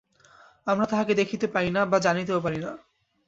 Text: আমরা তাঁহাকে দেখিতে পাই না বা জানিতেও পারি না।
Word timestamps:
আমরা 0.67 0.85
তাঁহাকে 0.85 1.13
দেখিতে 1.13 1.45
পাই 1.47 1.67
না 1.71 1.81
বা 1.85 1.97
জানিতেও 1.99 2.39
পারি 2.41 2.59
না। 2.59 2.71